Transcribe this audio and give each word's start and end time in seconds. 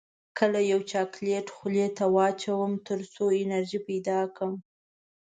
کله 0.37 0.59
یو 0.71 0.79
چاکلیټ 0.91 1.47
خولې 1.55 1.87
ته 1.97 2.05
واچوم 2.15 2.71
تر 2.87 2.99
څو 3.13 3.23
انرژي 3.41 3.79
پیدا 3.87 4.19
کړم 4.35 4.53